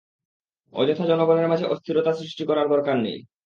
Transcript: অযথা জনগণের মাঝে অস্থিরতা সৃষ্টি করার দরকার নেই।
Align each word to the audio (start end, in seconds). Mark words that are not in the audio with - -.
অযথা 0.73 1.05
জনগণের 1.05 1.47
মাঝে 1.47 1.65
অস্থিরতা 1.65 2.11
সৃষ্টি 2.13 2.43
করার 2.45 2.67
দরকার 2.69 2.95
নেই। 2.97 3.19